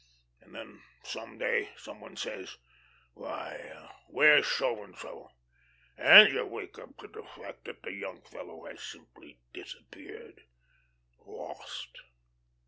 [0.41, 2.57] And then some day some one says,
[3.13, 5.29] 'Why, where's So and so?'
[5.95, 10.41] and you wake up to the fact that the young fellow has simply disappeared
[11.23, 11.99] lost.